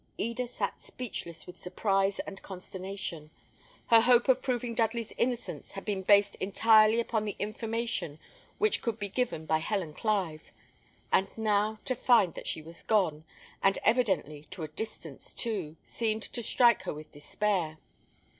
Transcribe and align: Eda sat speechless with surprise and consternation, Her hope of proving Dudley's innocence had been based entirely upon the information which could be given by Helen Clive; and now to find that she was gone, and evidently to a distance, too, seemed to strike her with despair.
Eda 0.17 0.47
sat 0.47 0.81
speechless 0.81 1.45
with 1.45 1.61
surprise 1.61 2.17
and 2.21 2.41
consternation, 2.41 3.29
Her 3.89 4.01
hope 4.01 4.27
of 4.29 4.41
proving 4.41 4.73
Dudley's 4.73 5.13
innocence 5.15 5.73
had 5.73 5.85
been 5.85 6.01
based 6.01 6.33
entirely 6.39 6.99
upon 6.99 7.23
the 7.23 7.35
information 7.37 8.17
which 8.57 8.81
could 8.81 8.97
be 8.97 9.09
given 9.09 9.45
by 9.45 9.59
Helen 9.59 9.93
Clive; 9.93 10.49
and 11.13 11.27
now 11.37 11.77
to 11.85 11.93
find 11.93 12.33
that 12.33 12.47
she 12.47 12.63
was 12.63 12.81
gone, 12.81 13.25
and 13.61 13.77
evidently 13.83 14.45
to 14.45 14.63
a 14.63 14.69
distance, 14.69 15.33
too, 15.33 15.75
seemed 15.85 16.23
to 16.23 16.41
strike 16.41 16.81
her 16.81 16.95
with 16.95 17.11
despair. 17.11 17.77